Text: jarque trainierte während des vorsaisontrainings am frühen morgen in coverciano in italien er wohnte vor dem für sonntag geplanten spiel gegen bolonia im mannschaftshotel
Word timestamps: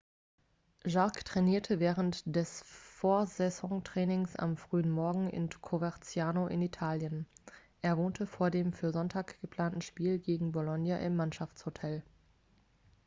jarque 0.83 1.23
trainierte 1.23 1.79
während 1.79 2.23
des 2.25 2.63
vorsaisontrainings 2.65 4.35
am 4.35 4.57
frühen 4.57 4.89
morgen 4.89 5.29
in 5.29 5.47
coverciano 5.47 6.47
in 6.47 6.63
italien 6.63 7.27
er 7.83 7.97
wohnte 7.99 8.25
vor 8.25 8.49
dem 8.49 8.73
für 8.73 8.91
sonntag 8.91 9.39
geplanten 9.41 9.81
spiel 9.81 10.17
gegen 10.17 10.53
bolonia 10.53 10.97
im 10.97 11.15
mannschaftshotel 11.15 12.01